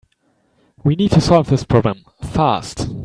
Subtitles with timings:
[0.83, 2.89] We need to solve this problem fast.